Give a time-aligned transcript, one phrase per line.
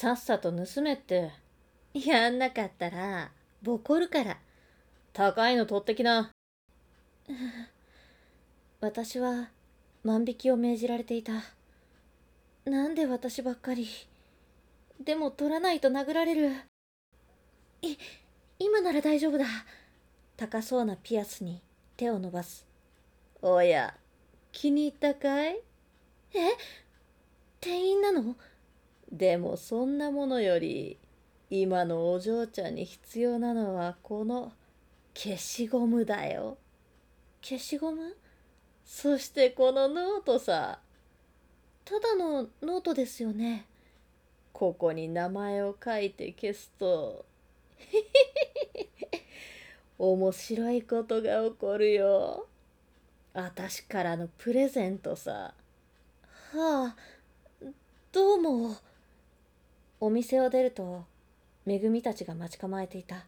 [0.00, 1.30] さっさと盗めって。
[1.92, 4.38] やんなかったらボコるから。
[5.12, 6.30] 高いの取ってきな。
[8.80, 9.50] 私は
[10.02, 11.32] 万引きを命じられていた。
[12.64, 13.88] なんで私ばっかり。
[14.98, 16.50] でも取らないと殴られる。
[17.82, 17.98] い
[18.58, 19.44] 今なら大丈夫だ。
[20.38, 21.60] 高そうなピアスに
[21.98, 22.66] 手を伸ばす。
[23.42, 23.94] おや
[24.50, 25.60] 気に入ったかい？
[26.32, 26.56] え？
[27.60, 28.34] 店員なの？
[29.12, 30.98] でもそんなものより
[31.50, 34.52] 今のお嬢ちゃんに必要なのはこの
[35.14, 36.56] 消しゴムだよ。
[37.42, 38.16] 消しゴム？
[38.84, 40.78] そしてこのノートさ。
[41.84, 43.66] ただのノートですよね。
[44.52, 47.24] ここに名前を書いて消すと。
[49.98, 52.46] 面白いことが起こるよ。
[53.32, 55.54] 私からのプレゼントさ。
[56.52, 56.96] はあ
[58.12, 58.89] どうも。
[60.00, 61.04] お店を出ると
[61.66, 63.26] めぐみたちが待ち構えていた。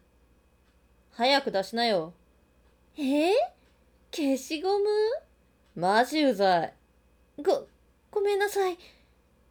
[1.10, 2.14] 早く出しなよ。
[2.96, 3.02] え？
[3.02, 3.32] ー、
[4.10, 4.86] 消しゴム？
[5.74, 6.74] マジうざい。
[7.42, 7.66] ご
[8.10, 8.78] ごめんなさい。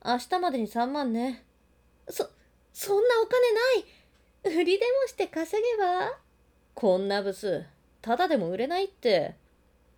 [0.03, 1.43] 明日までに3万ね。
[2.09, 2.27] そ
[2.73, 4.59] そんなお金ない。
[4.61, 6.17] 売りでもして稼げば？
[6.73, 7.63] こんなブス。
[8.01, 9.35] ただでも売れないって。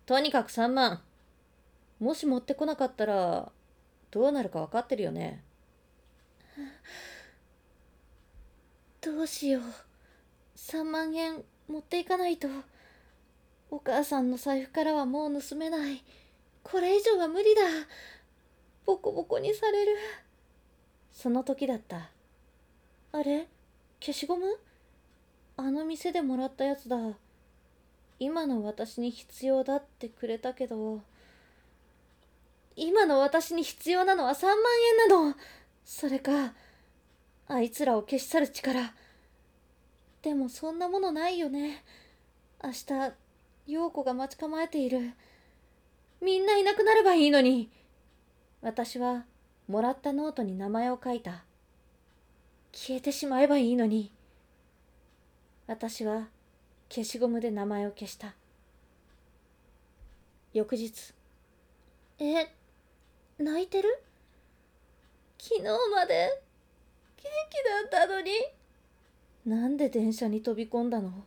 [0.04, 1.00] とにかく3万
[1.98, 3.50] もし持ってこなかったら
[4.10, 5.42] どうなるか分かってるよね
[9.04, 9.62] どうしよう。
[10.56, 12.48] 3万円持っていかないと。
[13.70, 16.02] お母さんの財布からはもう盗めない。
[16.62, 17.60] これ以上は無理だ。
[18.86, 19.96] ボコボコにされる。
[21.12, 22.08] その時だった。
[23.12, 23.46] あれ？
[24.00, 24.58] 消しゴム？
[25.58, 26.96] あの店でもらったやつだ。
[28.18, 31.02] 今の私に必要だってくれたけど。
[32.74, 34.56] 今の私に必要なのは3万
[35.02, 35.36] 円なの。
[35.84, 36.54] それか
[37.46, 38.94] あいつらを消し去る力。
[40.22, 41.84] でもそんなものないよね。
[42.62, 43.12] 明日
[43.66, 45.12] 陽子が待ち構えている。
[46.22, 47.70] みんないなくなればいいのに。
[48.62, 49.26] 私は
[49.68, 51.44] もらったノートに名前を書いた。
[52.72, 54.10] 消えてしまえばいいのに。
[55.66, 56.28] 私は
[56.88, 58.34] 消しゴムで名前を消した。
[60.54, 61.12] 翌日。
[62.18, 62.46] え
[63.38, 64.02] 泣いてる？
[65.38, 66.30] 昨日まで。
[66.30, 66.43] 元
[67.24, 68.30] 元気だったのに。
[69.46, 71.24] なんで電車に飛び込んだの？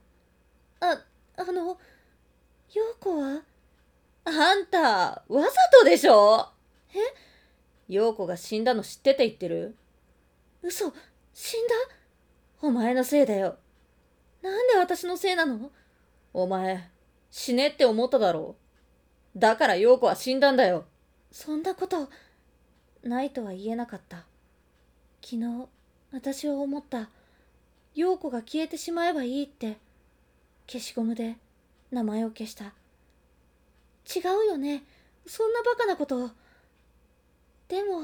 [0.80, 1.04] あ
[1.36, 1.78] あの
[2.74, 3.42] 陽子は？
[4.26, 4.80] あんた
[5.28, 5.48] わざ
[5.80, 6.48] とでしょ？
[6.94, 6.98] え？
[7.88, 9.76] 陽子が死んだの知ってて言ってる？
[10.62, 10.94] 嘘
[11.34, 11.76] 死んだ？
[12.62, 13.58] お前のせいだよ。
[14.42, 15.72] なんで私のせいなの？
[16.34, 16.90] お前
[17.30, 18.56] 死ねって思っただろ？
[19.36, 20.86] うだから陽子は死んだんだよ。
[21.32, 22.10] そんなこと
[23.04, 24.26] ないとは言えなかった。
[25.22, 25.68] 昨日
[26.12, 27.10] 私は思った。
[27.96, 29.78] 陽子が消えてしまえばいいって。
[30.68, 31.38] 消しゴムで
[31.92, 32.66] 名前を消した。
[32.66, 34.84] 違うよね。
[35.26, 36.32] そんなバカなこと
[37.68, 38.02] でも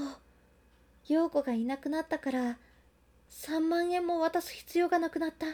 [1.07, 2.57] 陽子がいなくなったから
[3.29, 5.47] 3万円も渡す必要がなくなった。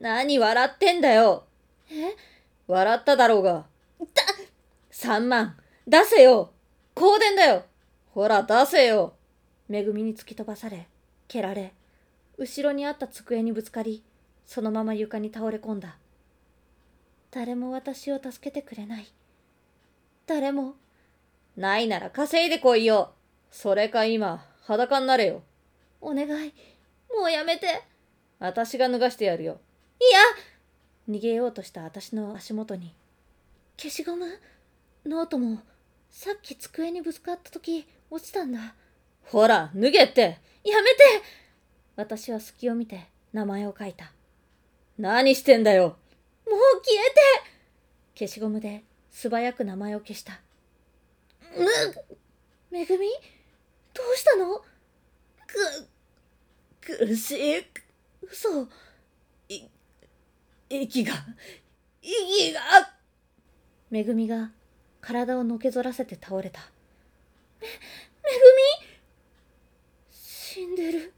[0.00, 1.44] 何笑ってんだよ。
[1.90, 2.16] え？
[2.66, 3.66] 笑っただろうが。
[4.00, 4.22] だ
[4.90, 5.56] 3万。
[5.86, 6.50] 出せよ。
[6.94, 7.64] 香典だよ。
[8.14, 9.14] ほら出せよ。
[9.68, 10.86] めぐみに突き飛ばされ
[11.32, 11.72] 蹴られ
[12.36, 14.02] 後ろにあった机にぶつかり
[14.44, 15.96] そのまま床に倒れ込んだ。
[17.30, 19.06] 誰も私を助けてくれない。
[20.26, 20.74] 誰も
[21.56, 23.12] ないなら稼いでこいよ。
[23.50, 25.42] それか今裸になれよ。
[26.02, 26.52] お願い。
[27.16, 27.82] もうやめて。
[28.38, 29.58] 私が脱がしてやるよ。
[30.00, 30.20] いや。
[31.08, 32.94] 逃げようとした私の足元に
[33.78, 34.26] 消しゴム？
[35.06, 35.60] ノートも
[36.10, 38.74] さっき机にぶつかった時落ちたんだ。
[39.24, 41.02] ほら脱げってやめて。
[41.96, 44.12] 私は隙を見て名前を書いた。
[44.98, 45.96] 何してんだよ。
[46.48, 47.20] もう消えて。
[48.14, 50.40] 消しゴムで素早く名前を消した。
[51.56, 51.66] む
[52.70, 53.08] めぐみ？
[53.92, 54.62] どうしたの？
[56.80, 57.66] く苦しい。
[58.22, 58.68] 嘘。
[59.48, 59.62] い
[60.70, 61.12] 息が
[62.00, 62.60] 息が。
[63.90, 64.50] めぐみが
[65.02, 66.60] 体をのけぞらせて倒れた。
[67.60, 67.76] めめぐ
[68.56, 68.71] み？
[70.62, 71.12] 死んでる。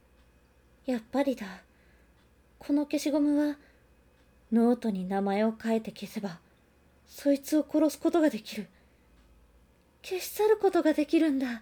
[0.86, 1.44] やっぱりだ。
[2.58, 3.56] この消しゴムは
[4.50, 6.38] ノートに名前を書いて消せば
[7.06, 8.68] そいつを殺すことができる。
[10.02, 11.60] 消し去ることができるんだ。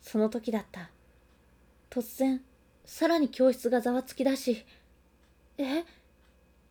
[0.00, 0.88] その時だった。
[1.90, 2.40] 突然
[2.86, 4.64] さらに教室がざわつきだし
[5.58, 5.84] え？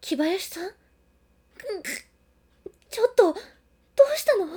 [0.02, 0.70] 木林さん？
[2.90, 4.48] ちょっとどうしたの？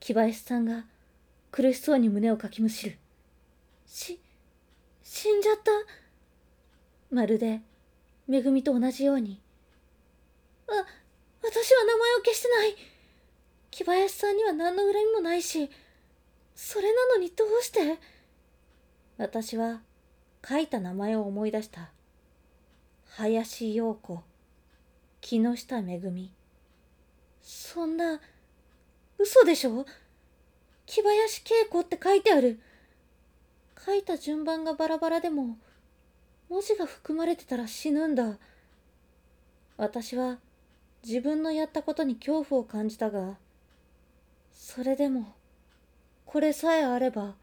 [0.00, 0.86] 木林さんが
[1.54, 2.98] 苦しそうに胸をかきむしる。
[3.86, 4.20] し
[5.04, 5.70] 死んじゃった？
[7.14, 7.60] まるで
[8.26, 9.40] めぐみと同じように。
[10.66, 12.76] あ私は名前を消してない。
[13.70, 15.70] 木林さんには何の恨みもないし
[16.56, 18.00] それなのにどうして？
[19.16, 19.80] 私は
[20.44, 21.92] 書いた名前を思い出した。
[23.10, 24.24] 林陽子。
[25.20, 26.32] 木下めぐみ。
[27.40, 28.20] そんな
[29.18, 29.86] 嘘でしょ？
[30.86, 32.60] 木林恵子って書いてある。
[33.84, 35.58] 書いた順番がバラバラでも
[36.48, 38.38] 文字が含まれてたら死ぬんだ。
[39.76, 40.38] 私は
[41.04, 43.34] 自分のやったことに恐怖を感じたが
[44.52, 45.34] それでも
[46.24, 47.34] これさえあれば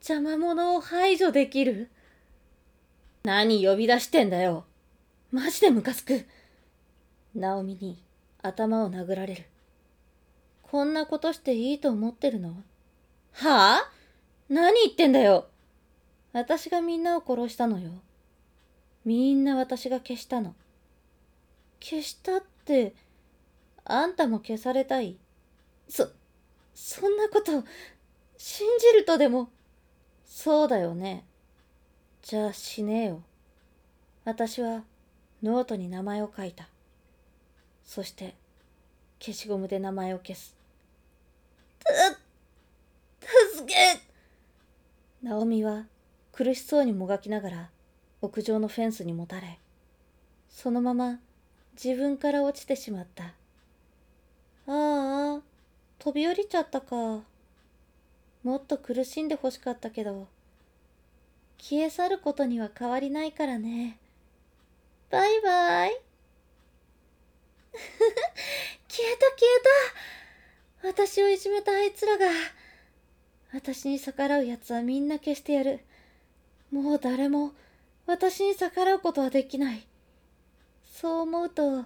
[0.00, 1.90] 邪魔者を排除できる。
[3.24, 4.64] 何呼び出してんだよ。
[5.32, 6.24] マジでムカつく。
[7.34, 8.02] ナオミに
[8.42, 9.44] 頭を殴られる。
[10.70, 12.50] こんなことしていいと思ってるの？
[13.32, 13.90] はあ？
[14.50, 15.46] 何言ってんだよ？
[16.32, 17.90] 私がみんなを殺したのよ。
[19.04, 20.54] みんな私が消したの。
[21.80, 22.94] 消したって
[23.84, 25.16] あんたも消されたい？
[25.88, 26.08] そ
[26.74, 27.64] そんなこと
[28.36, 29.48] 信じるとでも？
[30.26, 31.24] そうだよね。
[32.20, 33.22] じゃあ死ねよ。
[34.26, 34.82] 私は
[35.42, 36.68] ノートに名前を書いた。
[37.86, 38.34] そして
[39.18, 40.57] 消しゴムで名前を消す。
[43.20, 44.00] 助け。
[45.22, 45.86] ナオミは
[46.32, 47.70] 苦しそうにもがきながら
[48.20, 49.58] 屋上のフェンスにもたれ
[50.48, 51.18] そのまま
[51.82, 53.24] 自分から落ちてしまった。
[53.24, 53.30] あ
[54.66, 55.40] あ
[55.98, 57.22] 飛び降りちゃったか。
[58.44, 60.28] もっと苦しんでほしかったけど
[61.58, 63.98] 消え去ることには変わりないからね。
[65.10, 66.00] バイバイ。
[68.88, 70.17] 消えた消えた。
[70.82, 72.26] 私をいじめたあいつらが
[73.52, 75.80] 私に逆らう奴はみんな消してやる。
[76.70, 77.52] もう誰も
[78.06, 79.86] 私に逆らうことはできない。
[80.84, 81.84] そう思うと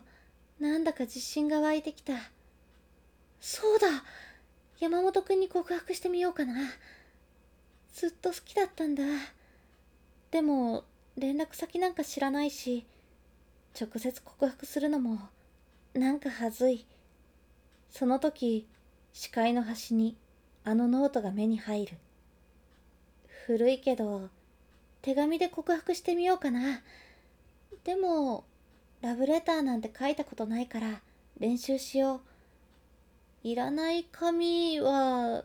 [0.61, 2.15] なんだか自信が湧いてきた。
[3.41, 4.05] そうだ
[4.81, 6.55] 山本君に告白してみようかな。
[7.94, 9.03] ずっと好きだったんだ。
[10.31, 10.85] でも
[11.17, 12.87] 連絡先なんか知らないし
[13.79, 15.19] 直接告白するのも
[15.94, 16.87] なんかはずい。
[17.91, 18.67] その時
[19.12, 20.17] 視界の端に
[20.64, 21.97] あのノートが目に入る。
[23.47, 24.29] 古いけど
[25.03, 26.81] 手紙で告白してみようかな。
[27.85, 28.44] でも
[29.00, 31.00] ラブレターなんて書いたことないから
[31.38, 32.20] 練習しよう。
[33.49, 35.44] いらない紙は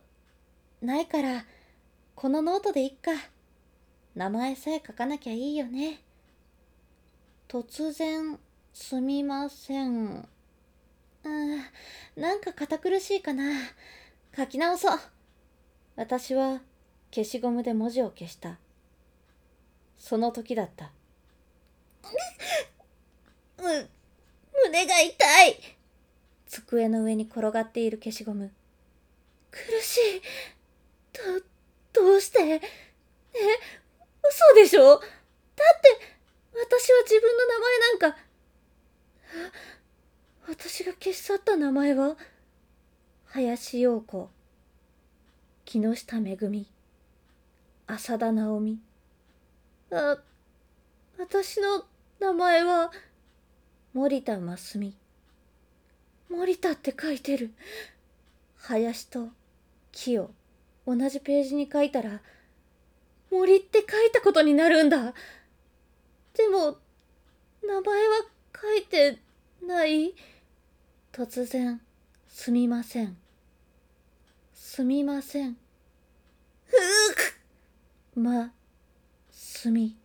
[0.81, 1.45] ないから
[2.13, 3.11] このノートでいっか。
[4.15, 5.99] 名前さえ書かなきゃいいよね。
[7.47, 8.37] 突然
[8.73, 10.27] すみません。
[11.27, 11.63] うん
[12.21, 13.43] なんか堅苦しいかな。
[14.35, 14.99] 書き直そう。
[15.95, 16.61] 私は
[17.11, 18.57] 消しゴムで文字を消した。
[19.97, 20.91] その時だった。
[23.57, 23.89] む
[24.65, 25.59] 胸が痛い。
[26.47, 28.51] 机の上に転がっている消しゴム。
[29.51, 30.21] 苦しい。
[31.93, 32.39] どどうして？
[32.39, 32.61] え
[34.23, 34.89] 嘘でしょ？
[34.89, 35.07] だって
[36.53, 38.17] 私は自分の名前なんか。
[40.49, 42.15] 私が消し去った名前は？
[43.25, 44.29] 林陽子。
[45.65, 46.65] 木下めぐみ。
[47.85, 48.79] 浅田直美。
[49.91, 50.17] あ
[51.19, 51.83] 私の
[52.21, 52.91] 名前は？
[53.93, 54.95] 森田真澄。
[56.29, 57.51] 森田って書いてる。
[58.55, 59.27] 林と
[59.91, 60.31] 木を
[60.85, 62.21] 同じページに書いたら
[63.29, 65.13] 森って書いたことになるんだ。
[66.37, 66.77] でも
[67.67, 68.25] 名前は
[68.55, 69.17] 書いて
[69.61, 70.15] ない。
[71.17, 71.81] 突然
[72.29, 73.17] すみません。
[74.53, 75.57] すみません。
[76.67, 78.19] ふうく。
[78.19, 78.51] ま、
[79.31, 79.97] すみ。